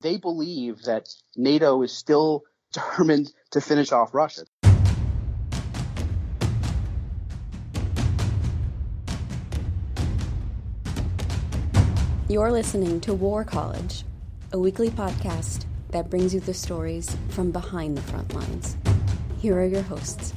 [0.00, 4.42] They believe that NATO is still determined to finish off Russia.
[12.28, 14.02] You're listening to War College,
[14.52, 18.76] a weekly podcast that brings you the stories from behind the front lines.
[19.38, 20.34] Here are your hosts,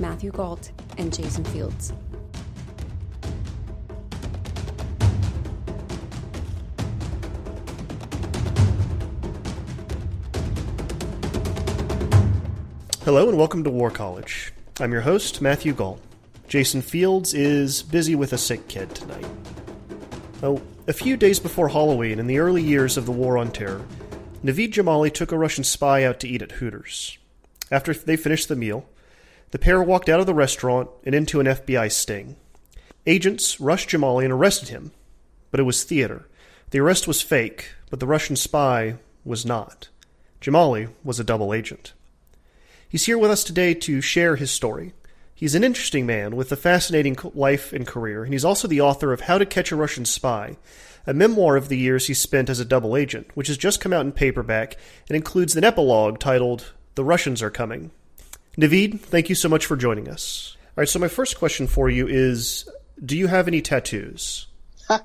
[0.00, 1.92] Matthew Gault and Jason Fields.
[13.10, 14.52] Hello and welcome to War College.
[14.78, 16.00] I'm your host, Matthew Gault.
[16.46, 19.26] Jason Fields is busy with a sick kid tonight.
[20.44, 23.84] Oh, a few days before Halloween, in the early years of the War on Terror,
[24.44, 27.18] Naveed Jamali took a Russian spy out to eat at Hooters.
[27.68, 28.86] After they finished the meal,
[29.50, 32.36] the pair walked out of the restaurant and into an FBI sting.
[33.08, 34.92] Agents rushed Jamali and arrested him,
[35.50, 36.28] but it was theater.
[36.70, 39.88] The arrest was fake, but the Russian spy was not.
[40.40, 41.92] Jamali was a double agent.
[42.90, 44.94] He's here with us today to share his story.
[45.32, 49.12] He's an interesting man with a fascinating life and career, and he's also the author
[49.12, 50.56] of How to Catch a Russian Spy,
[51.06, 53.92] a memoir of the years he spent as a double agent, which has just come
[53.92, 54.76] out in paperback
[55.08, 57.92] and includes an epilogue titled The Russians Are Coming.
[58.56, 60.56] Naveed, thank you so much for joining us.
[60.70, 62.68] All right, so my first question for you is
[63.04, 64.48] Do you have any tattoos?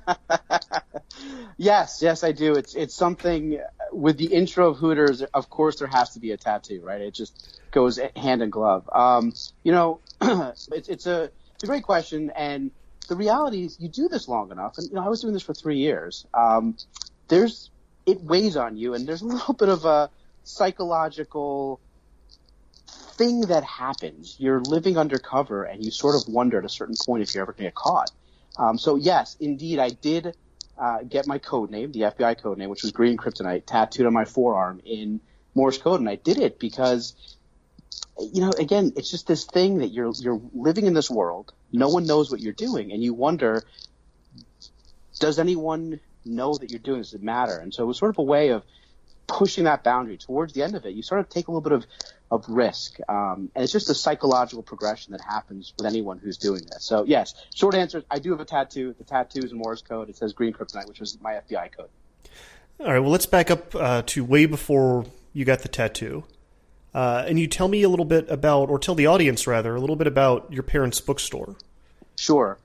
[1.57, 2.53] yes, yes, I do.
[2.53, 3.59] It's it's something
[3.91, 5.21] with the intro of Hooters.
[5.21, 7.01] Of course, there has to be a tattoo, right?
[7.01, 8.89] It just goes hand in glove.
[8.91, 12.71] Um, you know, it's it's a it's a great question, and
[13.07, 15.43] the reality is you do this long enough, and you know I was doing this
[15.43, 16.25] for three years.
[16.33, 16.77] Um,
[17.27, 17.69] there's
[18.07, 20.09] it weighs on you, and there's a little bit of a
[20.43, 21.81] psychological
[22.87, 24.37] thing that happens.
[24.39, 27.51] You're living undercover, and you sort of wonder at a certain point if you're ever
[27.51, 28.09] going to get caught.
[28.57, 30.33] Um, so yes, indeed, I did
[30.77, 34.13] uh, get my code name, the FBI code name, which was green kryptonite, tattooed on
[34.13, 35.19] my forearm in
[35.55, 37.34] Morse code, and I did it because
[38.19, 41.51] you know, again, it's just this thing that you're you're living in this world.
[41.71, 43.63] No one knows what you're doing, and you wonder,
[45.19, 47.11] does anyone know that you're doing this?
[47.11, 47.57] Does it matter?
[47.57, 48.63] And so it was sort of a way of
[49.27, 50.17] pushing that boundary.
[50.17, 51.85] Towards the end of it, you sort of take a little bit of
[52.31, 56.61] of risk, um, and it's just a psychological progression that happens with anyone who's doing
[56.71, 56.83] this.
[56.83, 58.95] So yes, short answer: I do have a tattoo.
[58.97, 60.09] The tattoo is Morse code.
[60.09, 61.89] It says green kryptonite, which was my FBI code.
[62.79, 62.99] All right.
[62.99, 66.23] Well, let's back up uh, to way before you got the tattoo.
[66.95, 69.81] Uh, and you tell me a little bit about, or tell the audience rather, a
[69.81, 71.57] little bit about your parents' bookstore.
[72.17, 72.57] Sure.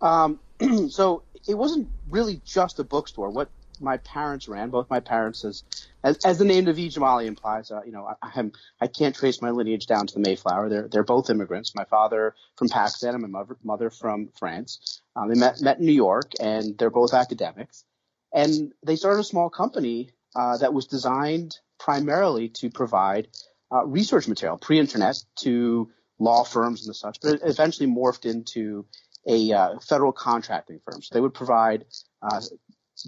[0.00, 0.40] Um,
[0.88, 3.28] so it wasn't really just a bookstore.
[3.28, 3.50] What
[3.80, 5.64] my parents ran, both my parents, as
[6.02, 9.42] as, as the name Naveed Jamali implies, uh, you know, I, I'm I can't trace
[9.42, 10.70] my lineage down to the Mayflower.
[10.70, 11.74] They're they're both immigrants.
[11.74, 15.02] My father from Pakistan and my mother mother from France.
[15.14, 17.84] Um, they met met in New York, and they're both academics.
[18.32, 23.28] And they started a small company uh, that was designed primarily to provide
[23.74, 28.86] uh, research material pre-internet to law firms and the such, but it eventually morphed into
[29.26, 31.02] a uh, federal contracting firm.
[31.02, 31.84] So they would provide
[32.22, 32.40] uh,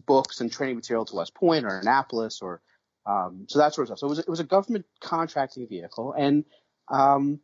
[0.06, 2.60] books and training material to West Point or Annapolis or
[3.06, 3.98] um, so that sort of stuff.
[4.00, 6.44] So it was, it was a government contracting vehicle, and
[6.88, 7.38] um,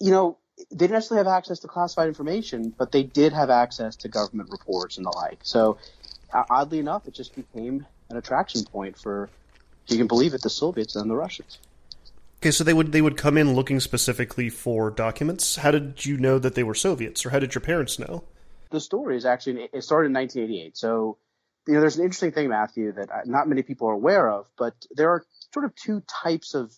[0.00, 0.38] you know
[0.70, 4.50] they didn't necessarily have access to classified information, but they did have access to government
[4.50, 5.38] reports and the like.
[5.42, 5.78] So
[6.32, 9.30] uh, oddly enough, it just became an attraction point for,
[9.86, 11.60] if you can believe it, the Soviets and the Russians.
[12.40, 15.56] Okay, so they would they would come in looking specifically for documents.
[15.56, 18.24] How did you know that they were Soviets, or how did your parents know?
[18.70, 20.74] The story is actually it started in 1988.
[20.74, 21.18] So,
[21.66, 24.72] you know, there's an interesting thing, Matthew, that not many people are aware of, but
[24.90, 26.72] there are sort of two types of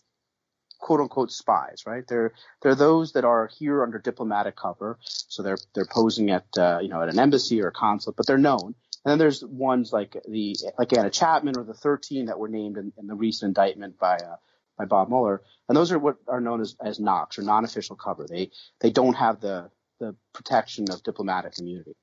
[0.80, 2.08] quote unquote spies, right?
[2.08, 2.32] There
[2.64, 6.88] are those that are here under diplomatic cover, so they're they're posing at uh, you
[6.88, 8.74] know at an embassy or a consulate, but they're known.
[9.04, 12.78] And then there's ones like the like Anna Chapman or the 13 that were named
[12.78, 14.16] in, in the recent indictment by.
[14.16, 14.36] Uh,
[14.78, 18.26] by Bob Mueller, and those are what are known as, as NOCs or non-official cover.
[18.28, 18.50] They
[18.80, 21.94] they don't have the the protection of diplomatic immunity.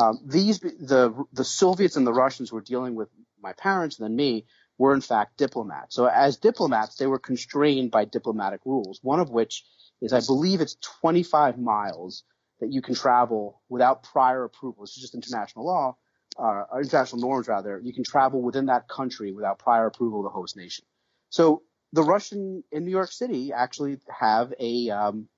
[0.00, 3.08] Um, these the the Soviets and the Russians were dealing with
[3.40, 4.46] my parents and then me
[4.78, 5.94] were in fact diplomats.
[5.94, 9.00] So as diplomats, they were constrained by diplomatic rules.
[9.02, 9.64] One of which
[10.00, 12.22] is, I believe, it's 25 miles
[12.60, 14.84] that you can travel without prior approval.
[14.84, 15.96] This is just international law,
[16.38, 17.80] uh, international norms rather.
[17.82, 20.84] You can travel within that country without prior approval of the host nation.
[21.30, 21.62] So
[21.92, 25.28] the Russian in New York City actually have a um,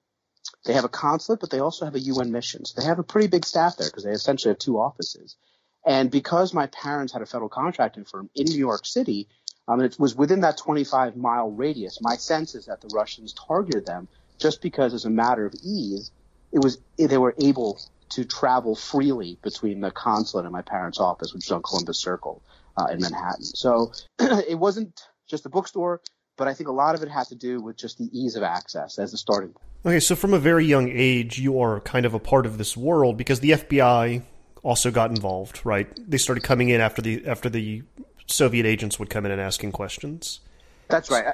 [0.64, 2.64] they have a consulate, but they also have a UN mission.
[2.64, 5.36] So they have a pretty big staff there because they essentially have two offices.
[5.86, 9.28] And because my parents had a federal contracting firm in New York City,
[9.66, 13.34] um, and it was within that 25 mile radius, my sense is that the Russians
[13.46, 14.08] targeted them
[14.38, 16.10] just because, as a matter of ease,
[16.52, 17.78] it was they were able
[18.10, 22.42] to travel freely between the consulate and my parents' office, which is on Columbus Circle.
[22.76, 23.44] uh, in Manhattan.
[23.44, 26.00] So it wasn't just a bookstore,
[26.36, 28.42] but I think a lot of it had to do with just the ease of
[28.42, 29.66] access as a starting point.
[29.84, 32.76] Okay, so from a very young age, you are kind of a part of this
[32.76, 34.22] world because the FBI
[34.62, 35.88] also got involved, right?
[36.08, 37.82] They started coming in after the after the
[38.26, 40.40] Soviet agents would come in and asking questions.
[40.88, 41.26] That's right.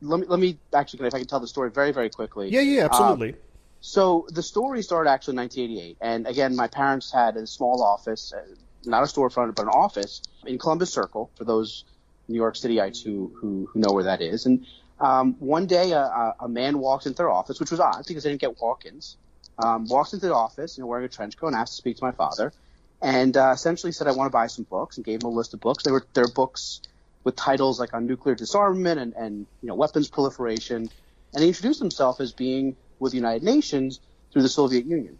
[0.00, 2.48] Let me let me actually, if I can tell the story very very quickly.
[2.48, 3.32] Yeah, yeah, absolutely.
[3.32, 3.38] Um,
[3.80, 8.32] so the story started actually in 1988, and again, my parents had a small office,
[8.32, 8.40] uh,
[8.84, 11.84] not a storefront, but an office in Columbus Circle for those
[12.32, 14.46] New York Cityites who who, who know where that is.
[14.46, 14.66] And
[14.98, 18.30] um, one day, a, a man walks into their office, which was odd because they
[18.30, 19.16] didn't get walk-ins.
[19.58, 21.98] Um, walks into the office, you know, wearing a trench coat, and asked to speak
[21.98, 22.52] to my father,
[23.00, 25.54] and uh, essentially said, "I want to buy some books," and gave him a list
[25.54, 25.84] of books.
[25.84, 26.80] They were their books
[27.24, 30.88] with titles like on nuclear disarmament and, and you know weapons proliferation,
[31.34, 34.00] and he introduced himself as being with the United Nations
[34.32, 35.18] through the Soviet Union.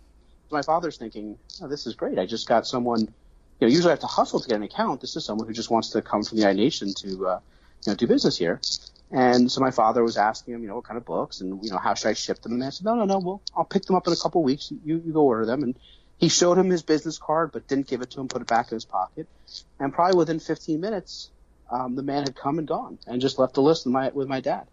[0.48, 2.18] So my father's thinking, oh, this is great.
[2.18, 3.12] I just got someone,
[3.62, 5.00] you know, usually I have to hustle to get an account.
[5.00, 7.40] This is someone who just wants to come from the United Nations to, uh,
[7.86, 8.60] you know, do business here.
[9.12, 11.70] And so my father was asking him, you know, what kind of books and, you
[11.70, 12.54] know, how should I ship them?
[12.54, 14.46] And I said, no, no, no, well, I'll pick them up in a couple of
[14.46, 14.72] weeks.
[14.84, 15.62] You, you go order them.
[15.62, 15.78] And
[16.18, 18.72] he showed him his business card, but didn't give it to him, put it back
[18.72, 19.28] in his pocket.
[19.78, 21.30] And probably within 15 minutes,
[21.70, 24.26] um, the man had come and gone and just left a list with my, with
[24.26, 24.66] my dad.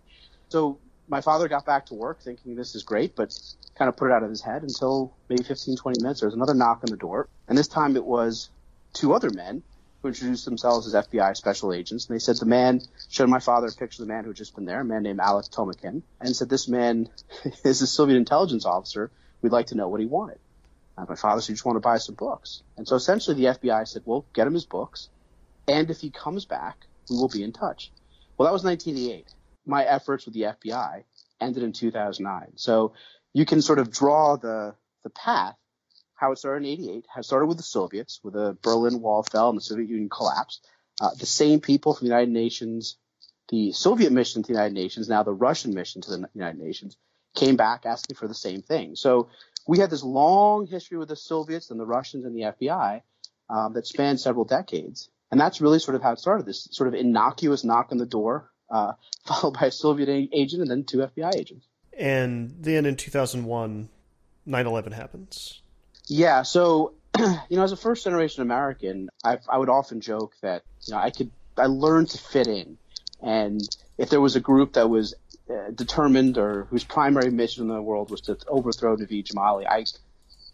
[0.47, 3.37] So my father got back to work thinking this is great, but
[3.75, 6.21] kind of put it out of his head until maybe 15, 20 minutes.
[6.21, 7.27] There was another knock on the door.
[7.47, 8.49] And this time it was
[8.93, 9.63] two other men
[10.01, 12.07] who introduced themselves as FBI special agents.
[12.07, 14.37] And they said the man showed my father a picture of the man who had
[14.37, 17.09] just been there, a man named Alec Tomakin, and said this man
[17.63, 19.11] is a Soviet intelligence officer.
[19.41, 20.39] We'd like to know what he wanted.
[20.97, 22.63] And my father said, you just want to buy some books.
[22.77, 25.09] And so essentially the FBI said, well, get him his books.
[25.67, 26.77] And if he comes back,
[27.09, 27.91] we will be in touch.
[28.37, 29.33] Well, that was 1988
[29.69, 31.03] my efforts with the FBI
[31.39, 32.53] ended in 2009.
[32.55, 32.93] So
[33.33, 35.55] you can sort of draw the the path
[36.19, 39.49] how it started in 88 has started with the Soviets, with the Berlin Wall fell
[39.49, 40.67] and the Soviet Union collapsed.
[40.99, 42.97] Uh, the same people from the United Nations,
[43.47, 46.97] the Soviet mission to the United Nations, now the Russian mission to the United Nations,
[47.35, 48.95] came back asking for the same thing.
[48.95, 49.29] So
[49.65, 53.01] we had this long history with the Soviets and the Russians and the FBI
[53.49, 55.09] um, that spanned several decades.
[55.31, 58.05] And that's really sort of how it started, this sort of innocuous knock on the
[58.05, 58.93] door uh,
[59.25, 61.65] followed by a Soviet agent and then two FBI agents.
[61.97, 63.89] And then in 2001,
[64.47, 65.61] 9/11 happens.
[66.09, 70.63] Yeah, so you know, as a first generation American, I, I would often joke that
[70.81, 72.77] you know I could I learned to fit in,
[73.21, 73.61] and
[73.97, 75.13] if there was a group that was
[75.49, 79.85] uh, determined or whose primary mission in the world was to overthrow Naveed Jamali, I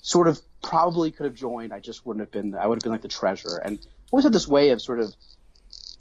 [0.02, 1.74] sort of probably could have joined.
[1.74, 2.54] I just wouldn't have been.
[2.54, 3.80] I would have been like the treasurer, and
[4.12, 5.16] always had this way of sort of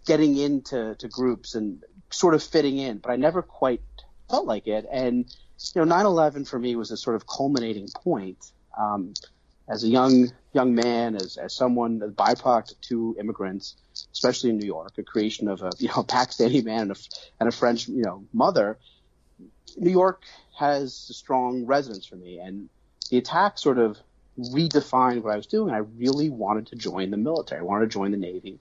[0.04, 1.80] getting into to groups and
[2.10, 3.82] sort of fitting in, but I never quite
[4.28, 4.84] felt like it.
[4.90, 5.32] And
[5.74, 8.38] you know, 9/11 for me was a sort of culminating point.
[8.76, 9.14] Um,
[9.68, 13.76] as a young young man, as as someone, a byproduct of two immigrants,
[14.12, 16.96] especially in New York, a creation of a you know Pakistani man and a,
[17.40, 18.78] and a French you know mother.
[19.76, 20.22] New York
[20.56, 22.68] has a strong resonance for me, and
[23.10, 23.98] the attack sort of
[24.38, 25.72] redefined what I was doing.
[25.74, 27.60] I really wanted to join the military.
[27.60, 28.60] I wanted to join the Navy,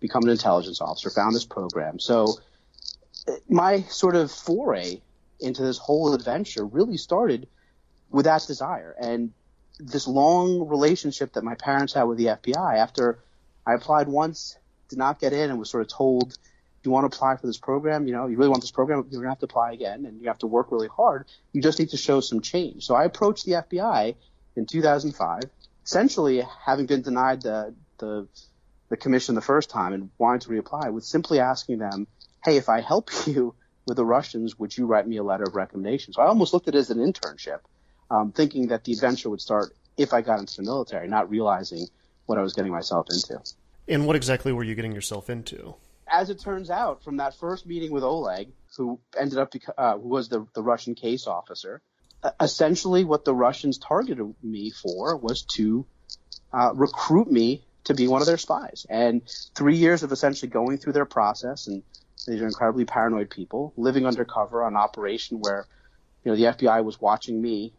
[0.00, 1.10] become an intelligence officer.
[1.10, 2.38] Found this program, so
[3.48, 5.00] my sort of foray
[5.40, 7.48] into this whole adventure really started
[8.10, 9.32] with that desire and
[9.78, 12.78] this long relationship that my parents had with the FBI.
[12.78, 13.18] After
[13.66, 14.56] I applied once,
[14.88, 16.36] did not get in, and was sort of told,
[16.82, 18.06] "You want to apply for this program?
[18.06, 19.06] You know, you really want this program?
[19.10, 21.26] You're gonna have to apply again, and you have to work really hard.
[21.52, 24.14] You just need to show some change." So I approached the FBI
[24.56, 25.42] in 2005,
[25.84, 28.28] essentially having been denied the the
[28.90, 32.06] the commission the first time and wanting to reapply, with simply asking them
[32.44, 33.54] hey, if I help you
[33.86, 36.12] with the Russians, would you write me a letter of recommendation?
[36.12, 37.60] So I almost looked at it as an internship,
[38.10, 41.86] um, thinking that the adventure would start if I got into the military, not realizing
[42.26, 43.40] what I was getting myself into.
[43.88, 45.74] And what exactly were you getting yourself into?
[46.08, 50.08] As it turns out, from that first meeting with Oleg, who ended up uh, who
[50.08, 51.82] was the, the Russian case officer,
[52.40, 55.86] essentially what the Russians targeted me for was to
[56.52, 58.86] uh, recruit me to be one of their spies.
[58.88, 59.22] And
[59.54, 61.82] three years of essentially going through their process and
[62.26, 65.66] these are incredibly paranoid people living undercover on operation where,
[66.24, 67.74] you know, the FBI was watching me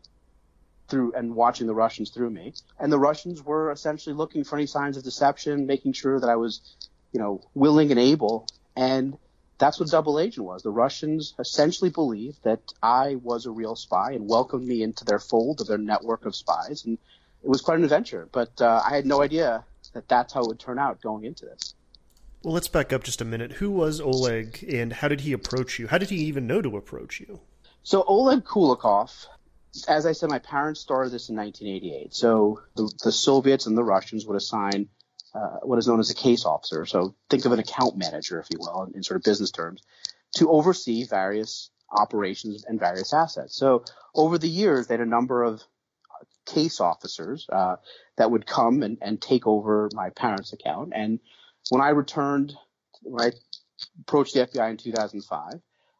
[0.87, 2.53] through and watching the Russians through me.
[2.79, 6.35] And the Russians were essentially looking for any signs of deception, making sure that I
[6.35, 6.61] was,
[7.11, 8.47] you know, willing and able.
[8.75, 9.17] And
[9.57, 10.63] that's what double agent was.
[10.63, 15.19] The Russians essentially believed that I was a real spy and welcomed me into their
[15.19, 16.83] fold of their network of spies.
[16.85, 16.97] And
[17.43, 19.63] it was quite an adventure, but uh, I had no idea
[19.93, 21.73] that that's how it would turn out going into this.
[22.43, 23.53] Well, let's back up just a minute.
[23.53, 25.87] Who was Oleg, and how did he approach you?
[25.87, 27.39] How did he even know to approach you?
[27.81, 29.27] So Oleg Kulikov,
[29.87, 32.13] as I said, my parents started this in 1988.
[32.13, 34.89] So the, the Soviets and the Russians would assign
[35.33, 36.85] uh, what is known as a case officer.
[36.85, 39.81] So think of an account manager, if you will, in, in sort of business terms,
[40.37, 43.55] to oversee various operations and various assets.
[43.55, 45.61] So over the years, they had a number of
[46.45, 47.75] case officers uh,
[48.17, 50.93] that would come and, and take over my parents' account.
[50.95, 51.19] And
[51.69, 52.53] when I returned,
[53.01, 53.31] when I
[54.01, 55.53] approached the FBI in 2005,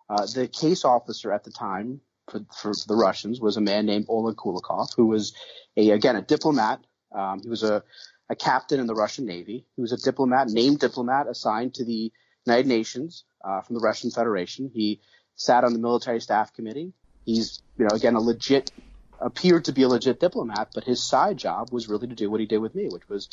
[0.08, 4.05] uh, the case officer at the time for, for, the Russians was a man named
[4.10, 5.34] Oleg Kulikov, who was
[5.77, 6.82] a again a diplomat.
[7.12, 7.84] Um, he was a,
[8.29, 9.65] a captain in the Russian Navy.
[9.75, 12.12] He was a diplomat, named diplomat, assigned to the
[12.46, 14.70] United Nations uh, from the Russian Federation.
[14.74, 15.01] He
[15.36, 16.94] sat on the military staff committee.
[17.25, 18.72] He's you know again a legit
[19.20, 22.39] appeared to be a legit diplomat, but his side job was really to do what
[22.39, 23.29] he did with me, which was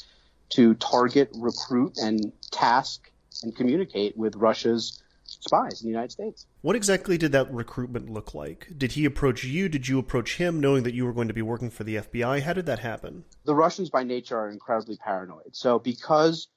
[0.51, 3.11] to target, recruit, and task
[3.43, 5.02] and communicate with Russia's
[5.43, 6.47] spies in the United States.
[6.61, 8.69] What exactly did that recruitment look like?
[8.77, 9.69] Did he approach you?
[9.69, 12.43] Did you approach him knowing that you were going to be working for the FBI?
[12.43, 13.25] How did that happen?
[13.45, 15.55] The Russians by nature are incredibly paranoid.
[15.57, 16.49] So because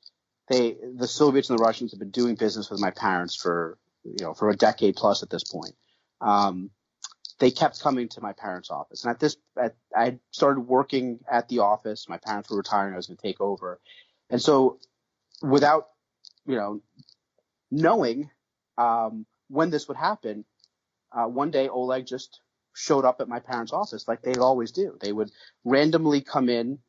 [0.50, 4.24] they the Soviets and the Russians have been doing business with my parents for you
[4.24, 5.76] know for a decade plus at this point.
[6.22, 6.70] Um,
[7.40, 9.04] they kept coming to my parents' office.
[9.04, 12.08] And at this, at, I started working at the office.
[12.08, 12.94] My parents were retiring.
[12.94, 13.82] I was going to take over.
[14.30, 14.80] And so
[15.42, 15.90] without,
[16.46, 16.82] you know,
[17.72, 18.30] knowing,
[18.78, 20.46] um, when this would happen,
[21.12, 22.42] uh, one day Oleg just
[22.74, 24.98] showed up at my parents' office like they'd always do.
[25.00, 25.32] They would
[25.64, 26.80] randomly come in,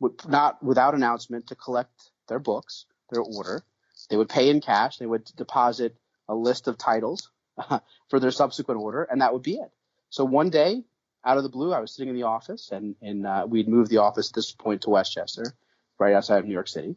[0.00, 3.62] with, not without announcement, to collect their books, their order.
[4.10, 4.98] They would pay in cash.
[4.98, 5.96] They would deposit
[6.28, 7.30] a list of titles
[8.08, 9.70] for their subsequent order, and that would be it.
[10.10, 10.84] So one day,
[11.24, 13.90] out of the blue, I was sitting in the office, and, and uh, we'd moved
[13.90, 15.54] the office at this point to Westchester,
[15.98, 16.96] right outside of New York City.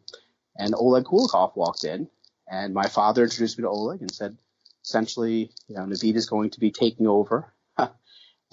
[0.56, 2.08] And Oleg Kulikov walked in,
[2.48, 4.36] and my father introduced me to Oleg and said,
[4.84, 7.52] essentially, you know, Naveed is going to be taking over.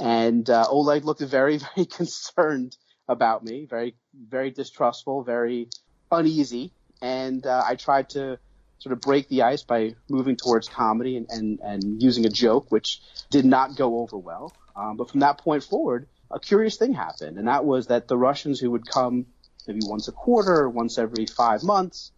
[0.01, 2.77] and uh, Oleg looked very, very concerned
[3.07, 5.69] about me, very, very distrustful, very
[6.11, 6.71] uneasy.
[7.01, 8.37] And uh, I tried to
[8.77, 12.71] sort of break the ice by moving towards comedy and, and, and using a joke,
[12.71, 14.53] which did not go over well.
[14.75, 18.17] Um, but from that point forward, a curious thing happened, and that was that the
[18.17, 19.25] Russians who would come
[19.67, 22.11] maybe once a quarter, once every five months,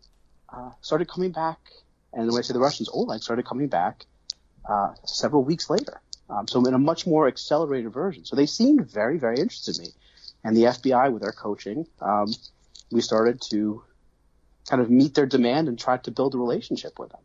[0.56, 1.60] uh, started coming back.
[2.14, 4.06] And when I say the Russians, Oleg started coming back
[4.68, 6.02] uh, several weeks later.
[6.30, 8.26] Um, so in a much more accelerated version.
[8.26, 9.90] So they seemed very, very interested in me.
[10.44, 12.34] And the FBI, with their coaching, um,
[12.92, 13.84] we started to
[14.70, 17.22] kind of meet their demand and try to build a relationship with them.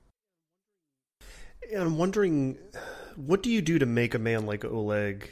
[1.73, 2.59] And I'm wondering,
[3.17, 5.31] what do you do to make a man like Oleg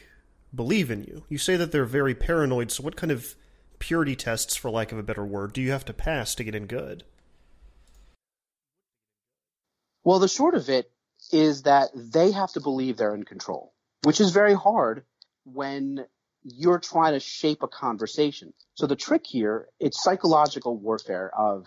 [0.55, 1.25] believe in you?
[1.29, 3.35] You say that they're very paranoid, so what kind of
[3.79, 6.55] purity tests, for lack of a better word, do you have to pass to get
[6.55, 7.05] in good?
[10.05, 10.91] Well, the short of it
[11.33, 15.05] is that they have to believe they're in control, which is very hard
[15.45, 16.07] when
[16.43, 18.53] you're trying to shape a conversation.
[18.75, 21.67] So the trick here, it's psychological warfare of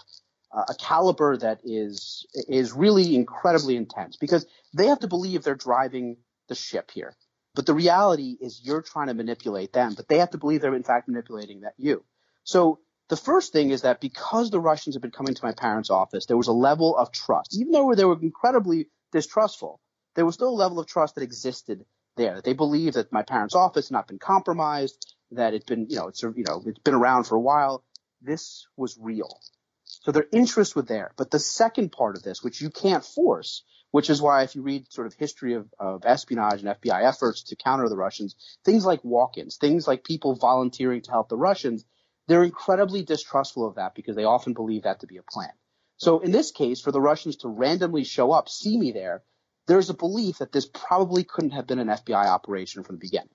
[0.56, 5.56] uh, a caliber that is is really incredibly intense because they have to believe they're
[5.56, 6.18] driving
[6.48, 7.16] the ship here.
[7.56, 10.76] But the reality is you're trying to manipulate them, but they have to believe they're
[10.76, 12.06] in fact manipulating that you.
[12.44, 15.90] So the first thing is that because the Russians had been coming to my parents'
[15.90, 17.56] office, there was a level of trust.
[17.56, 19.80] Even though they were incredibly distrustful,
[20.16, 21.86] there was still a level of trust that existed
[22.18, 22.36] there.
[22.36, 25.98] That they believed that my parents' office had not been compromised, that it's been, you
[25.98, 27.84] know, it's you know, it's been around for a while.
[28.22, 29.40] This was real.
[29.86, 31.12] So their interest was there.
[31.16, 34.62] But the second part of this, which you can't force, which is why if you
[34.64, 38.36] read sort of history of, of espionage and FBI efforts to counter the Russians,
[38.66, 41.86] things like walk-ins, things like people volunteering to help the Russians,
[42.28, 45.52] they're incredibly distrustful of that because they often believe that to be a plan.
[45.98, 49.24] So in this case, for the Russians to randomly show up, see me there,
[49.68, 53.30] there's a belief that this probably couldn't have been an FBI operation from the beginning.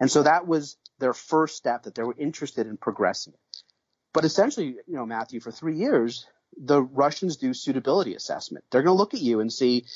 [0.00, 3.34] And so that was their first step that they were interested in progressing.
[4.12, 8.64] But essentially, you know, Matthew, for three years, the Russians do suitability assessment.
[8.70, 9.86] They're going to look at you and see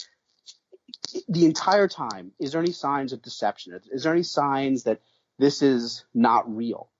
[1.28, 3.78] the entire time, is there any signs of deception?
[3.92, 5.00] Is there any signs that
[5.38, 6.90] this is not real?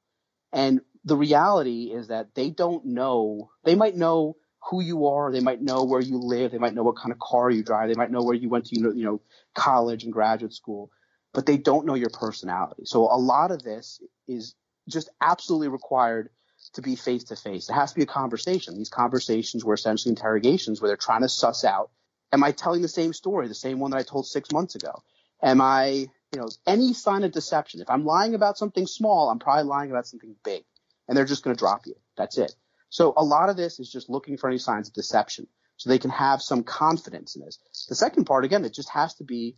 [0.52, 4.36] And the reality is that they don't know, they might know
[4.70, 7.18] who you are, they might know where you live, they might know what kind of
[7.18, 9.20] car you drive, they might know where you went to, you know,
[9.54, 10.90] college and graduate school,
[11.32, 12.82] but they don't know your personality.
[12.84, 14.54] So a lot of this is
[14.88, 16.28] just absolutely required
[16.74, 17.70] to be face to face.
[17.70, 18.76] It has to be a conversation.
[18.76, 21.90] These conversations were essentially interrogations where they're trying to suss out,
[22.32, 25.02] am I telling the same story, the same one that I told six months ago?
[25.42, 27.80] Am I, you know, any sign of deception?
[27.80, 30.64] If I'm lying about something small, I'm probably lying about something big
[31.08, 31.94] and they're just going to drop you.
[32.16, 32.54] That's it.
[32.90, 35.46] So a lot of this is just looking for any signs of deception
[35.76, 37.58] so they can have some confidence in this.
[37.88, 39.56] The second part, again, it just has to be,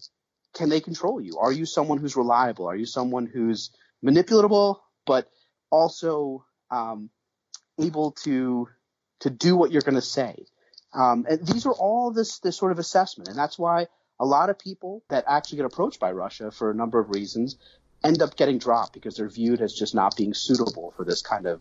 [0.55, 1.39] can they control you?
[1.39, 2.67] Are you someone who's reliable?
[2.67, 3.71] Are you someone who's
[4.05, 4.77] manipulatable,
[5.07, 5.29] but
[5.71, 7.11] also um,
[7.79, 8.69] able to
[9.21, 10.47] to do what you're going to say.
[10.95, 13.87] Um, and these are all this this sort of assessment, and that's why
[14.19, 17.57] a lot of people that actually get approached by Russia for a number of reasons
[18.05, 21.47] end up getting dropped because they're viewed as just not being suitable for this kind
[21.47, 21.61] of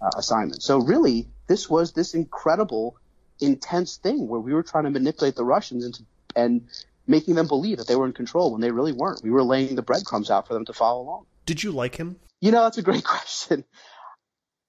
[0.00, 0.62] uh, assignment.
[0.62, 2.96] So really, this was this incredible,
[3.40, 6.68] intense thing where we were trying to manipulate the Russians into and
[7.06, 9.22] making them believe that they were in control when they really weren't.
[9.22, 11.26] We were laying the breadcrumbs out for them to follow along.
[11.46, 12.16] Did you like him?
[12.40, 13.64] You know, that's a great question.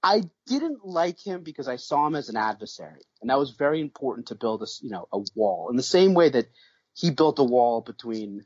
[0.04, 3.80] I didn't like him because I saw him as an adversary, and that was very
[3.80, 6.48] important to build a you know a wall in the same way that
[6.94, 8.44] he built a wall between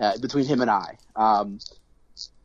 [0.00, 0.98] uh, between him and I.
[1.16, 1.58] Um,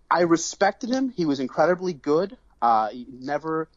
[0.09, 1.09] I respected him.
[1.09, 2.37] He was incredibly good.
[2.61, 3.69] Uh, never,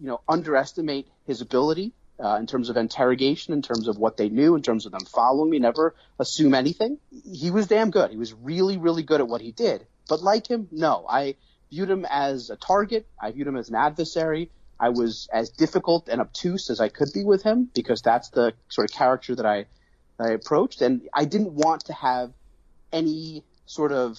[0.00, 4.28] you know, underestimate his ability uh, in terms of interrogation, in terms of what they
[4.28, 5.58] knew, in terms of them following me.
[5.58, 6.98] Never assume anything.
[7.32, 8.10] He was damn good.
[8.10, 9.86] He was really, really good at what he did.
[10.08, 11.06] But like him, no.
[11.08, 11.36] I
[11.70, 13.06] viewed him as a target.
[13.20, 14.50] I viewed him as an adversary.
[14.78, 18.52] I was as difficult and obtuse as I could be with him because that's the
[18.68, 19.66] sort of character that I,
[20.18, 20.82] that I approached.
[20.82, 22.32] And I didn't want to have
[22.92, 24.18] any sort of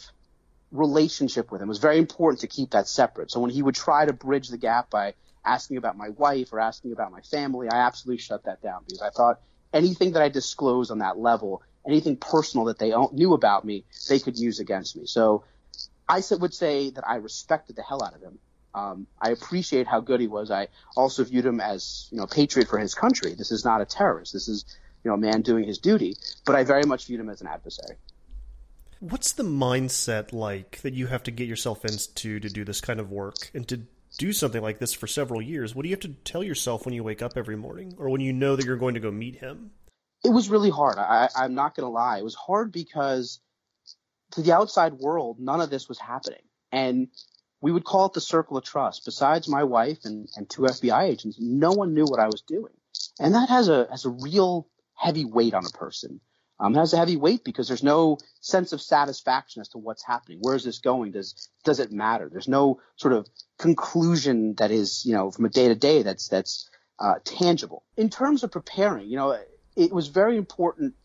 [0.71, 1.67] relationship with him.
[1.67, 3.31] It was very important to keep that separate.
[3.31, 5.13] So when he would try to bridge the gap by
[5.45, 9.01] asking about my wife or asking about my family, I absolutely shut that down because
[9.01, 9.39] I thought
[9.73, 14.19] anything that I disclosed on that level, anything personal that they knew about me, they
[14.19, 15.05] could use against me.
[15.05, 15.45] So
[16.07, 18.39] I would say that I respected the hell out of him.
[18.73, 20.51] Um, I appreciate how good he was.
[20.51, 23.33] I also viewed him as, you know, a patriot for his country.
[23.33, 24.33] This is not a terrorist.
[24.33, 24.65] This is,
[25.03, 26.15] you know, a man doing his duty.
[26.45, 27.97] But I very much viewed him as an adversary.
[28.99, 32.99] What's the mindset like that you have to get yourself into to do this kind
[32.99, 33.81] of work and to
[34.17, 35.75] do something like this for several years?
[35.75, 38.21] What do you have to tell yourself when you wake up every morning or when
[38.21, 39.71] you know that you're going to go meet him?
[40.23, 40.97] It was really hard.
[40.97, 42.17] I, I'm not going to lie.
[42.17, 43.39] It was hard because
[44.31, 46.41] to the outside world, none of this was happening.
[46.71, 47.09] And
[47.61, 49.05] we would call it the circle of trust.
[49.05, 52.73] Besides my wife and, and two FBI agents, no one knew what I was doing.
[53.19, 56.19] And that has a, has a real heavy weight on a person.
[56.59, 60.39] Um, has a heavy weight because there's no sense of satisfaction as to what's happening.
[60.41, 61.11] Where is this going?
[61.11, 62.29] Does, does it matter?
[62.31, 63.27] There's no sort of
[63.59, 67.83] conclusion that is, you know, from a day to day that's, that's, uh, tangible.
[67.95, 69.37] In terms of preparing, you know,
[69.75, 70.95] it was very important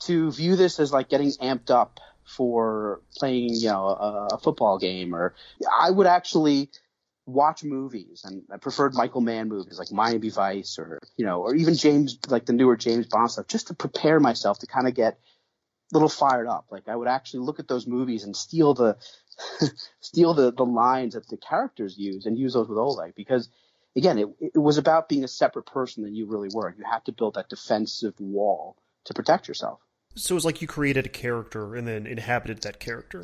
[0.00, 4.78] to view this as like getting amped up for playing, you know, a, a football
[4.78, 5.34] game or
[5.80, 6.70] I would actually
[7.26, 11.54] watch movies and I preferred Michael Mann movies like Miami Vice or, you know, or
[11.54, 14.94] even James, like the newer James Bond stuff just to prepare myself to kind of
[14.94, 16.66] get a little fired up.
[16.70, 18.98] Like I would actually look at those movies and steal the,
[20.00, 23.48] steal the, the lines that the characters use and use those with Oleg because
[23.96, 26.74] again, it, it was about being a separate person than you really were.
[26.76, 29.80] You have to build that defensive wall to protect yourself.
[30.14, 33.22] So it was like you created a character and then inhabited that character.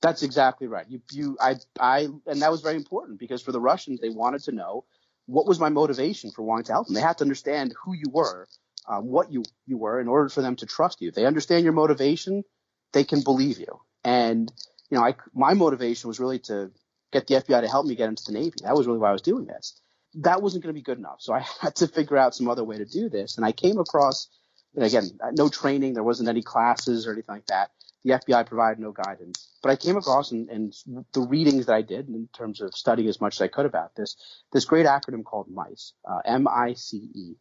[0.00, 0.86] That's exactly right.
[0.88, 4.42] You, you, I, I, and that was very important because for the Russians, they wanted
[4.44, 4.84] to know
[5.26, 6.94] what was my motivation for wanting to help them.
[6.94, 8.46] They had to understand who you were,
[8.88, 11.08] um, what you, you were in order for them to trust you.
[11.08, 12.44] If they understand your motivation,
[12.92, 13.80] they can believe you.
[14.04, 14.50] And,
[14.88, 16.70] you know, I, my motivation was really to
[17.12, 18.56] get the FBI to help me get into the Navy.
[18.62, 19.80] That was really why I was doing this.
[20.14, 21.20] That wasn't going to be good enough.
[21.20, 23.36] So I had to figure out some other way to do this.
[23.36, 24.28] And I came across
[24.74, 27.70] and again, no training, there wasn't any classes or anything like that.
[28.08, 29.50] The FBI provided no guidance.
[29.62, 30.74] But I came across and, and
[31.12, 33.94] the readings that I did in terms of studying as much as I could about
[33.96, 34.16] this,
[34.50, 37.36] this great acronym called MICE, uh, M-I-C-E.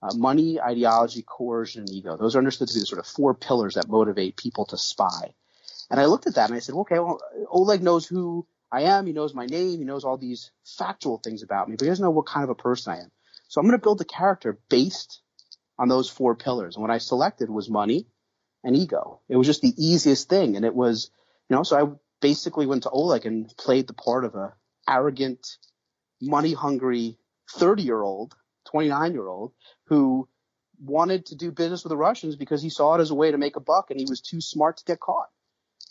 [0.00, 2.16] Uh, money, ideology, coercion, and ego.
[2.16, 5.34] Those are understood to be the sort of four pillars that motivate people to spy.
[5.90, 9.06] And I looked at that and I said, okay, well, Oleg knows who I am.
[9.06, 9.80] He knows my name.
[9.80, 12.50] He knows all these factual things about me, but he doesn't know what kind of
[12.50, 13.10] a person I am.
[13.48, 15.22] So I'm going to build a character based
[15.76, 16.76] on those four pillars.
[16.76, 18.06] And what I selected was money
[18.64, 19.20] and ego.
[19.28, 20.56] It was just the easiest thing.
[20.56, 21.10] And it was,
[21.48, 24.54] you know, so I basically went to Oleg and played the part of a
[24.88, 25.58] arrogant,
[26.20, 27.18] money hungry
[27.52, 28.34] 30 year old,
[28.70, 29.52] 29 year old
[29.86, 30.28] who
[30.82, 33.38] wanted to do business with the Russians because he saw it as a way to
[33.38, 35.28] make a buck and he was too smart to get caught.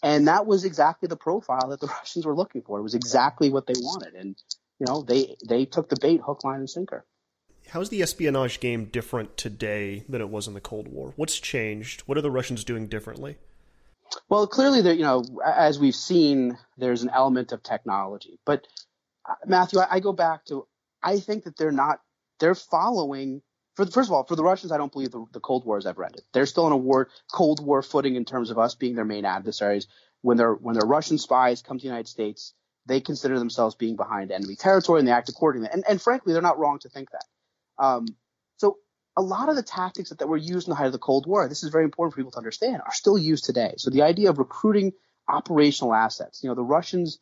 [0.01, 2.79] And that was exactly the profile that the Russians were looking for.
[2.79, 4.15] It was exactly what they wanted.
[4.15, 4.35] And,
[4.79, 7.05] you know, they, they took the bait hook, line and sinker.
[7.73, 11.13] How's the espionage game different today than it was in the Cold War?
[11.15, 12.01] What's changed?
[12.01, 13.37] What are the Russians doing differently?
[14.29, 18.37] Well, clearly, there, you know, as we've seen, there's an element of technology.
[18.45, 18.67] But
[19.27, 20.67] uh, Matthew, I, I go back to,
[21.01, 21.99] I think that they're not,
[22.39, 23.41] they're following.
[23.73, 25.77] For the, first of all, for the Russians, I don't believe the, the Cold War
[25.77, 26.21] has ever ended.
[26.31, 29.25] They're still on a war, Cold War footing in terms of us being their main
[29.25, 29.87] adversaries.
[30.21, 32.53] When they're when their Russian spies come to the United States,
[32.85, 35.69] they consider themselves being behind enemy territory and they act accordingly.
[35.73, 37.23] And, and frankly, they're not wrong to think that.
[37.77, 38.05] Um,
[38.57, 38.77] so
[39.15, 41.25] a lot of the tactics that, that were used in the height of the Cold
[41.25, 43.75] War, this is very important for people to understand, are still used today.
[43.77, 44.93] So the idea of recruiting
[45.27, 47.19] operational assets, you know, the Russians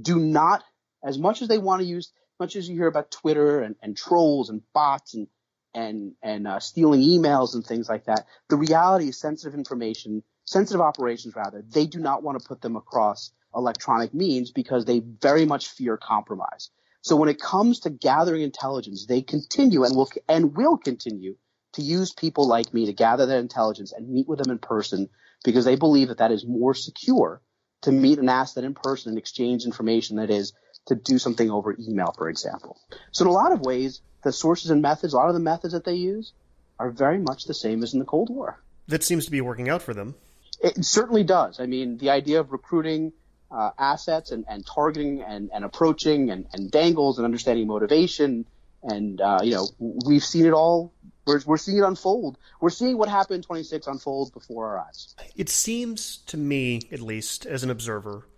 [0.00, 0.64] do not,
[1.04, 3.96] as much as they want to use much as you hear about Twitter and, and
[3.96, 5.26] trolls and bots and
[5.74, 10.80] and and uh, stealing emails and things like that, the reality is sensitive information, sensitive
[10.80, 15.44] operations rather, they do not want to put them across electronic means because they very
[15.44, 16.70] much fear compromise.
[17.06, 21.36] So when it comes to gathering intelligence, they continue and will and will continue
[21.74, 25.08] to use people like me to gather that intelligence and meet with them in person
[25.44, 27.40] because they believe that that is more secure
[27.82, 30.52] to meet and ask that in person and exchange information that is
[30.86, 32.76] to do something over email, for example.
[33.12, 35.74] So in a lot of ways, the sources and methods, a lot of the methods
[35.74, 36.32] that they use
[36.80, 38.60] are very much the same as in the Cold War.
[38.88, 40.16] That seems to be working out for them.
[40.60, 41.60] It certainly does.
[41.60, 43.12] I mean, the idea of recruiting
[43.50, 48.46] uh, assets and, and targeting and, and approaching and, and dangles and understanding motivation.
[48.82, 50.92] And, uh, you know, we've seen it all.
[51.26, 52.38] We're, we're seeing it unfold.
[52.60, 55.14] We're seeing what happened in 26 unfold before our eyes.
[55.34, 58.28] It seems to me, at least as an observer,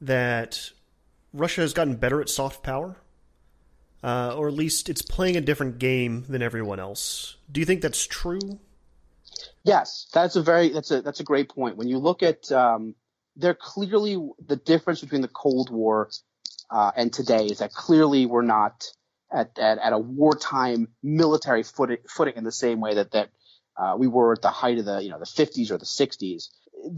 [0.00, 0.70] that
[1.32, 2.96] Russia has gotten better at soft power.
[4.04, 7.36] Uh, or at least it's playing a different game than everyone else.
[7.50, 8.60] Do you think that's true?
[9.64, 11.76] Yes, that's a very that's a that's a great point.
[11.76, 12.94] When you look at um,
[13.36, 16.10] they're clearly the difference between the Cold War
[16.70, 18.84] uh, and today is that clearly we're not
[19.32, 23.30] at, at, at a wartime military footing, footing in the same way that that
[23.76, 26.48] uh, we were at the height of the you know the 50s or the 60s.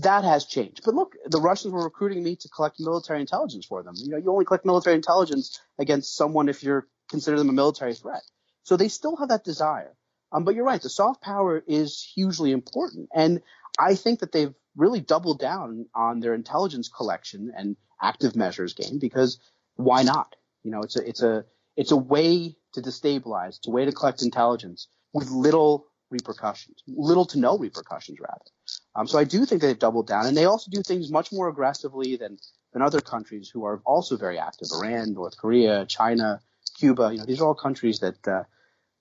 [0.03, 0.83] That has changed.
[0.85, 3.95] But look, the Russians were recruiting me to collect military intelligence for them.
[3.97, 7.95] You know, you only collect military intelligence against someone if you're consider them a military
[7.95, 8.23] threat.
[8.65, 9.95] So they still have that desire.
[10.31, 13.41] Um, but you're right, the soft power is hugely important, and
[13.79, 18.99] I think that they've really doubled down on their intelligence collection and active measures game
[18.99, 19.39] because
[19.75, 20.37] why not?
[20.63, 21.45] You know, it's a it's a
[21.77, 23.59] it's a way to destabilize.
[23.59, 28.51] It's a way to collect intelligence with little repercussions, little to no repercussions rather.
[28.95, 31.49] Um, so I do think they've doubled down, and they also do things much more
[31.49, 32.39] aggressively than
[32.73, 36.41] than other countries who are also very active: Iran, North Korea, China,
[36.79, 37.11] Cuba.
[37.13, 38.45] You know, these are all countries that uh,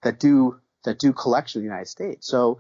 [0.04, 2.28] that do that do collection in the United States.
[2.28, 2.60] So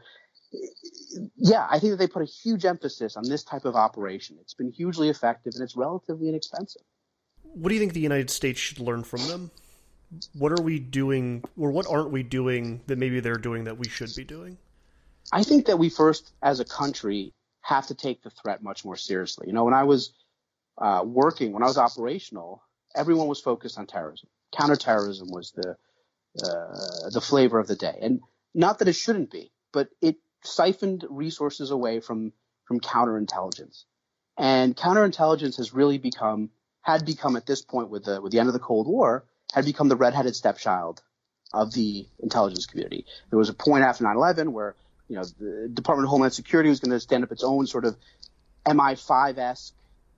[1.36, 4.38] yeah, I think that they put a huge emphasis on this type of operation.
[4.42, 6.82] It's been hugely effective and it's relatively inexpensive.
[7.44, 9.52] What do you think the United States should learn from them?
[10.34, 13.90] What are we doing, or what aren't we doing that maybe they're doing that we
[13.90, 14.58] should be doing?
[15.32, 18.96] I think that we first, as a country, have to take the threat much more
[18.96, 19.48] seriously.
[19.48, 20.14] You know, when I was
[20.78, 22.64] uh, working, when I was operational,
[22.96, 24.30] everyone was focused on terrorism.
[24.56, 25.76] Counterterrorism was the
[26.44, 28.22] uh, the flavor of the day, and
[28.54, 32.34] not that it shouldn't be, but it siphoned resources away from
[32.66, 33.86] from counterintelligence.
[34.38, 36.50] And counterintelligence has really become
[36.82, 39.66] had become at this point with the with the end of the Cold War had
[39.66, 41.02] become the redheaded stepchild
[41.54, 43.06] of the intelligence community.
[43.30, 44.76] There was a point after 9/11 where
[45.08, 47.86] you know the Department of Homeland Security was going to stand up its own sort
[47.86, 47.98] of
[48.66, 49.74] MI5 esque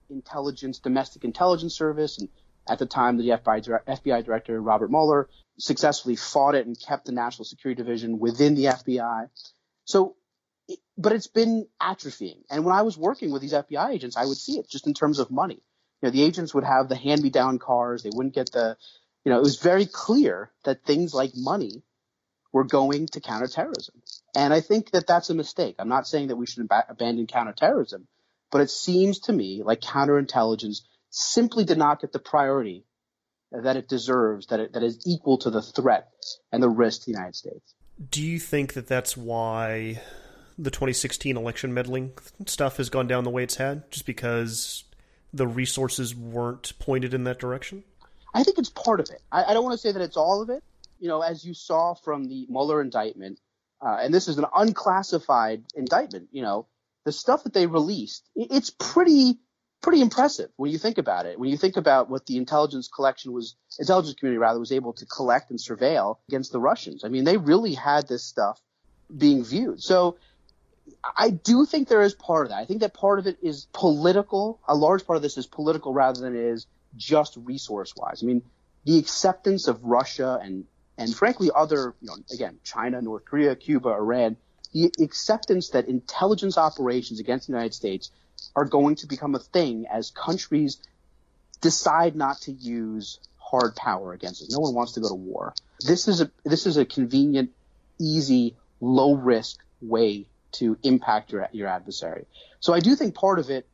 [0.10, 2.29] intelligence domestic intelligence service, and
[2.67, 5.29] at the time the FBI, FBI director Robert Mueller
[5.60, 9.29] successfully fought it and kept the National Security Division within the FBI.
[9.89, 10.15] So,
[10.99, 12.43] but it's been atrophying.
[12.52, 14.93] And when I was working with these FBI agents, I would see it just in
[14.93, 15.63] terms of money.
[16.02, 18.04] You know, the agents would have the hand-me-down cars.
[18.04, 18.78] They wouldn't get the,
[19.25, 21.82] you know, it was very clear that things like money
[22.54, 24.04] were going to counterterrorism.
[24.36, 25.78] And I think that that's a mistake.
[25.80, 28.08] I'm not saying that we should ab- abandon counterterrorism,
[28.52, 32.86] but it seems to me like counterintelligence simply did not get the priority
[33.52, 36.10] that it deserves, that it, that is equal to the threat
[36.52, 37.73] and the risk to the United States.
[38.07, 40.01] Do you think that that's why
[40.57, 42.13] the 2016 election meddling
[42.45, 44.85] stuff has gone down the way it's had, just because
[45.33, 47.83] the resources weren't pointed in that direction?
[48.33, 49.21] I think it's part of it.
[49.31, 50.63] I, I don't want to say that it's all of it.
[50.99, 53.39] You know, as you saw from the Mueller indictment,
[53.81, 56.29] uh, and this is an unclassified indictment.
[56.31, 56.67] You know,
[57.05, 59.39] the stuff that they released, it, it's pretty
[59.81, 61.39] pretty impressive when you think about it.
[61.39, 65.05] When you think about what the intelligence collection was, intelligence community rather, was able to
[65.05, 67.03] collect and surveil against the Russians.
[67.03, 68.59] I mean, they really had this stuff
[69.15, 69.81] being viewed.
[69.81, 70.17] So
[71.17, 72.57] I do think there is part of that.
[72.57, 74.59] I think that part of it is political.
[74.67, 78.21] A large part of this is political rather than it is just resource wise.
[78.23, 78.41] I mean,
[78.85, 80.65] the acceptance of Russia and,
[80.97, 84.37] and frankly other, you know, again, China, North Korea, Cuba, Iran,
[84.73, 88.11] the acceptance that intelligence operations against the United States
[88.56, 90.78] are going to become a thing as countries
[91.62, 94.52] decide not to use hard power against us.
[94.52, 95.54] No one wants to go to war.
[95.82, 97.52] This is a this is a convenient,
[97.99, 102.25] easy, low risk way to impact your your adversary.
[102.60, 103.67] So I do think part of it,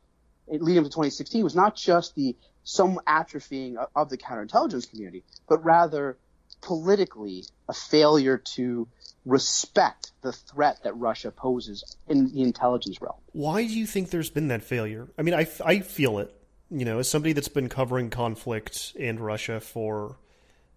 [0.46, 5.64] leading up to 2016, was not just the some atrophying of the counterintelligence community, but
[5.64, 6.16] rather
[6.60, 8.88] politically a failure to
[9.24, 13.14] respect the threat that Russia poses in the intelligence realm.
[13.32, 15.06] Why do you think there's been that failure?
[15.16, 16.34] I mean, I, I feel it,
[16.68, 20.16] you know, as somebody that's been covering conflict in Russia for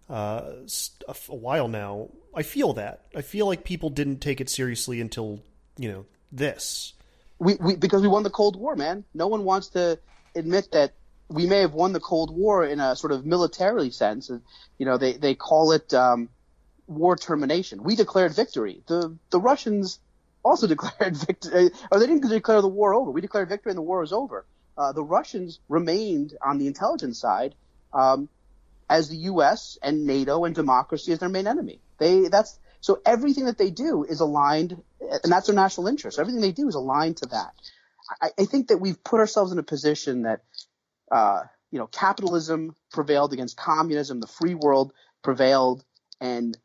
[0.08, 0.52] uh,
[1.08, 2.10] a while now.
[2.32, 3.06] I feel that.
[3.14, 5.42] I feel like people didn't take it seriously until
[5.76, 6.92] you know this.
[7.40, 9.04] We, we because we won the Cold War, man.
[9.14, 9.98] No one wants to
[10.36, 10.92] admit that
[11.28, 14.30] we may have won the Cold War in a sort of militarily sense.
[14.78, 16.28] You know, they they call it um,
[16.90, 17.82] war termination.
[17.82, 18.82] We declared victory.
[18.86, 20.00] The the Russians
[20.42, 23.10] also declared victory, or they didn't declare the war over.
[23.10, 24.46] We declared victory and the war was over.
[24.76, 27.54] Uh, the Russians remained on the intelligence side
[27.92, 28.28] um,
[28.88, 29.78] as the U.S.
[29.82, 31.80] and NATO and democracy as their main enemy.
[31.98, 36.18] They that's so everything that they do is aligned, and that's their national interest.
[36.18, 37.52] Everything they do is aligned to that.
[38.20, 40.40] I, I think that we've put ourselves in a position that
[41.12, 45.84] uh, you know capitalism prevailed against communism, the free world prevailed,
[46.20, 46.56] and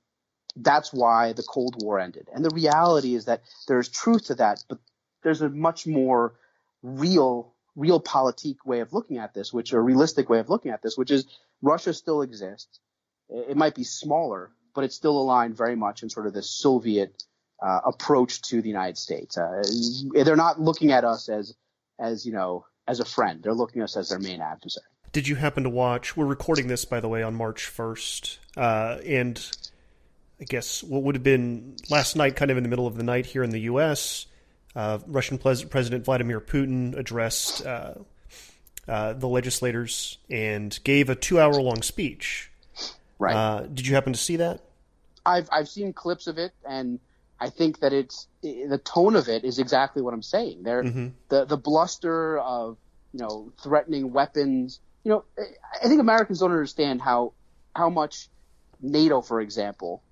[0.56, 2.28] that's why the Cold War ended.
[2.34, 4.80] And the reality is that there's truth to that, but
[5.24, 6.36] there's a much more
[6.82, 10.82] real, real politique way of looking at this, which a realistic way of looking at
[10.82, 11.26] this, which is
[11.62, 12.80] Russia still exists.
[13.30, 17.24] It might be smaller, but it's still aligned very much in sort of this Soviet
[17.62, 19.38] uh, approach to the United States.
[19.38, 19.64] Uh,
[20.24, 21.56] they're not looking at us as,
[22.00, 23.42] as you know, as a friend.
[23.42, 24.86] They're looking at us as their main adversary.
[25.12, 26.18] Did you happen to watch?
[26.18, 29.42] We're recording this, by the way, on March first, uh, and
[30.40, 33.04] I guess what would have been last night, kind of in the middle of the
[33.04, 34.26] night here in the U.S.
[34.76, 37.94] Uh, Russian President Vladimir Putin addressed uh,
[38.88, 42.52] uh, the legislators and gave a two-hour-long speech.
[43.18, 43.36] Right.
[43.36, 44.62] Uh, did you happen to see that?
[45.26, 47.00] I've I've seen clips of it, and
[47.40, 50.64] I think that it's the tone of it is exactly what I'm saying.
[50.64, 51.08] There, mm-hmm.
[51.30, 52.78] the the bluster of
[53.14, 54.80] you know threatening weapons.
[55.04, 55.24] You know,
[55.82, 57.34] I think Americans don't understand how
[57.76, 58.28] how much
[58.82, 60.04] NATO, for example,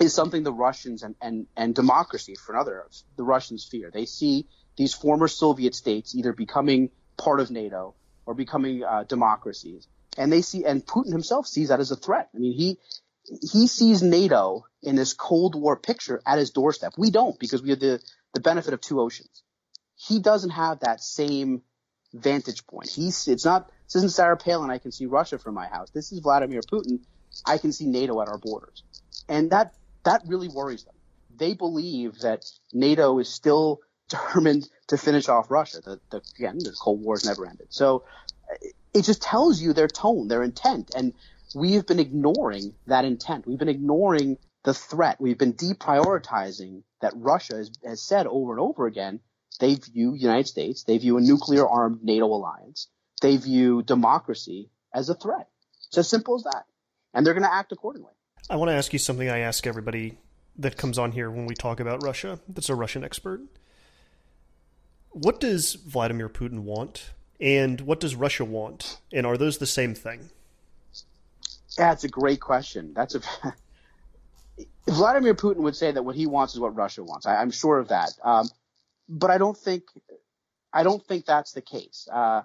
[0.00, 2.86] is something the Russians and, and, and democracy, for another,
[3.16, 3.90] the Russians fear.
[3.92, 9.86] They see these former Soviet states either becoming part of NATO or becoming uh, democracies,
[10.16, 12.30] and they see, and Putin himself sees that as a threat.
[12.34, 12.78] I mean, he
[13.24, 16.94] he sees NATO in this Cold War picture at his doorstep.
[16.96, 18.02] We don't because we have the
[18.34, 19.42] the benefit of two oceans.
[19.96, 21.62] He doesn't have that same
[22.12, 22.88] vantage point.
[22.88, 24.70] He's it's not this isn't Sarah Palin.
[24.70, 25.90] I can see Russia from my house.
[25.90, 27.00] This is Vladimir Putin.
[27.46, 28.82] I can see NATO at our borders,
[29.28, 30.94] and that that really worries them.
[31.36, 35.80] They believe that NATO is still determined to finish off Russia.
[35.84, 37.68] The, the, again, the Cold War's never ended.
[37.70, 38.04] So
[38.50, 38.56] uh,
[38.92, 40.90] it just tells you their tone, their intent.
[40.96, 41.14] And
[41.54, 43.46] we have been ignoring that intent.
[43.46, 45.20] We've been ignoring the threat.
[45.20, 49.20] We've been deprioritizing that Russia has, has said over and over again.
[49.58, 52.88] They view United States, they view a nuclear armed NATO alliance,
[53.20, 55.48] they view democracy as a threat.
[55.88, 56.64] It's as simple as that.
[57.12, 58.12] And they're going to act accordingly.
[58.50, 60.18] I want to ask you something I ask everybody
[60.58, 63.42] that comes on here when we talk about Russia that's a Russian expert.
[65.10, 67.12] What does Vladimir Putin want?
[67.40, 68.98] And what does Russia want?
[69.12, 70.30] And are those the same thing?
[71.78, 72.92] Yeah, it's a great question.
[72.92, 73.20] That's a
[74.88, 77.26] Vladimir Putin would say that what he wants is what Russia wants.
[77.26, 78.10] I, am sure of that.
[78.24, 78.48] Um,
[79.08, 79.84] but I don't think
[80.72, 82.08] I don't think that's the case.
[82.12, 82.42] Uh,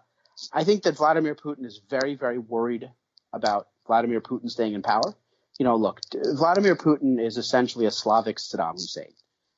[0.54, 2.91] I think that Vladimir Putin is very, very worried
[3.34, 5.15] about Vladimir Putin staying in power
[5.60, 9.13] you know, look, Vladimir Putin is essentially a Slavic Saddam Hussein.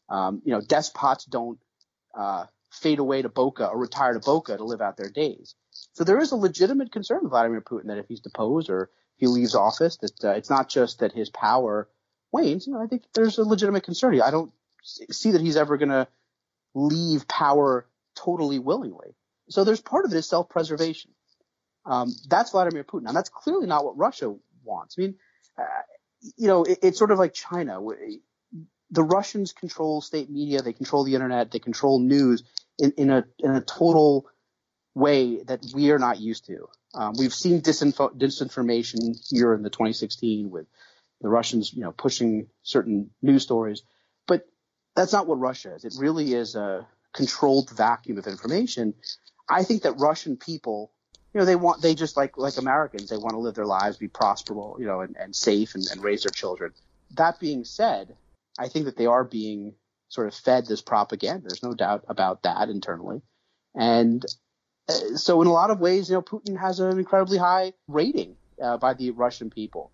[0.10, 1.60] Um, you know, despots don't
[2.16, 5.56] uh, fade away to Boca or retire to Boca to live out their days.
[5.94, 9.28] So there is a legitimate concern with Vladimir Putin that if he's deposed or he
[9.28, 11.90] leaves office, that uh, it's not just that his power
[12.32, 12.68] wanes.
[12.68, 14.14] You know, I think there's a legitimate concern.
[14.14, 14.24] Here.
[14.24, 14.52] I don't
[14.84, 16.08] see that he's ever going to
[16.74, 19.16] leave power totally willingly.
[19.50, 21.12] So there's part of it is self-preservation.
[21.86, 23.04] Um, that's Vladimir Putin.
[23.04, 24.96] Now that's clearly not what Russia wants.
[24.98, 25.16] I mean,
[25.58, 25.64] uh,
[26.36, 27.80] you know, it, it's sort of like China.
[28.92, 32.44] The Russians control state media, they control the internet, they control news
[32.80, 34.28] in, in a in a total
[34.96, 36.68] way that we are not used to.
[36.96, 40.66] Um, we've seen disinfo- disinformation here in the 2016 with
[41.22, 43.84] the Russians, you know, pushing certain news stories,
[44.28, 44.48] but
[44.96, 45.86] that's not what Russia is.
[45.86, 48.94] It really is a controlled vacuum of information.
[49.50, 50.92] I think that Russian people
[51.38, 53.98] you know, they want, they just like, like Americans, they want to live their lives,
[53.98, 56.74] be prosperous, you know, and, and safe and, and raise their children.
[57.14, 58.16] That being said,
[58.58, 59.76] I think that they are being
[60.10, 61.48] sort of fed this propaganda.
[61.48, 63.22] There's no doubt about that internally.
[63.76, 64.26] And
[64.90, 68.36] uh, so in a lot of ways, you know, Putin has an incredibly high rating
[68.60, 69.92] uh, by the Russian people.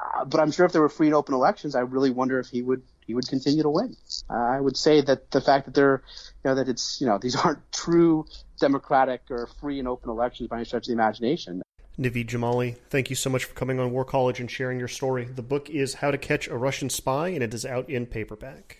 [0.00, 2.48] Uh, but I'm sure if there were free and open elections, I really wonder if
[2.48, 3.96] he would he would continue to win.
[4.30, 6.02] Uh, I would say that the fact that they're,
[6.42, 8.26] you know, that it's, you know, these aren't true
[8.60, 11.62] democratic or free and open elections by any stretch of the imagination.
[11.98, 15.26] Naveed Jamali, thank you so much for coming on War College and sharing your story.
[15.26, 18.78] The book is How to Catch a Russian Spy, and it is out in paperback.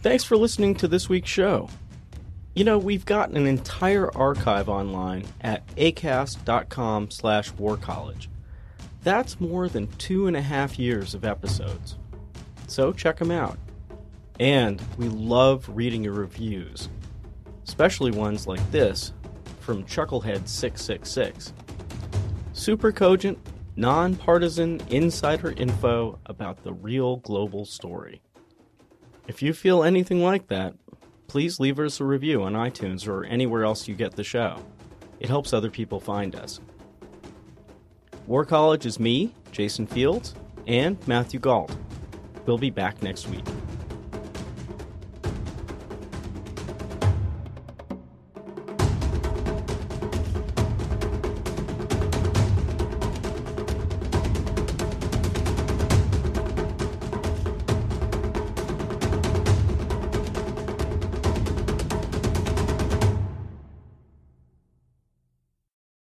[0.00, 1.68] Thanks for listening to this week's show.
[2.58, 8.26] You know, we've got an entire archive online at acast.com slash warcollege.
[9.04, 11.94] That's more than two and a half years of episodes.
[12.66, 13.56] So check them out.
[14.40, 16.88] And we love reading your reviews,
[17.64, 19.12] especially ones like this
[19.60, 21.52] from Chucklehead666.
[22.54, 23.38] Super cogent,
[23.76, 28.20] nonpartisan insider info about the real global story.
[29.28, 30.74] If you feel anything like that,
[31.28, 34.58] please leave us a review on iTunes or anywhere else you get the show.
[35.20, 36.58] It helps other people find us.
[38.26, 40.34] War College is me, Jason Fields,
[40.66, 41.76] and Matthew Gault.
[42.46, 43.44] We'll be back next week.